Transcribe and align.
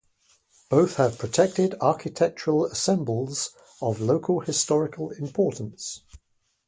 Both 0.67 0.95
have 0.95 1.19
protected 1.19 1.75
architectural 1.79 2.63
ensembles 2.65 3.51
of 3.83 4.01
local 4.01 4.39
historical 4.39 5.11
importance. 5.11 6.01